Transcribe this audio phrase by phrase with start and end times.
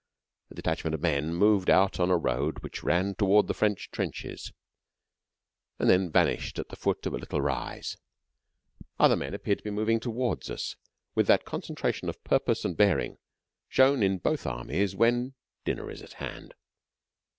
[0.49, 4.51] A detachment of men moved out on a road which ran toward the French trenches,
[5.77, 7.97] and then vanished at the foot of a little rise.
[8.99, 10.75] Other men appeared moving toward us
[11.13, 13.19] with that concentration of purpose and bearing
[13.69, 15.35] shown in both Armies when
[15.65, 16.55] dinner is at hand.